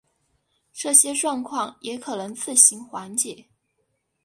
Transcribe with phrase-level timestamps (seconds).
[0.73, 3.45] 这些状况也可能自行缓解。